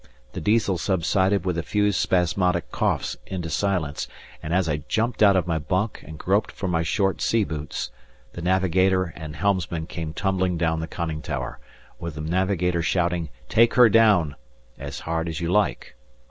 [0.33, 4.07] The Diesel subsided with a few spasmodic coughs into silence,
[4.41, 7.91] and as I jumped out of my bunk and groped for my short sea boots,
[8.33, 11.59] the navigator and helmsman came tumbling down the conning tower,
[11.99, 14.33] with the navigator shouting, "Take her down,"
[14.79, 15.95] as hard as you like.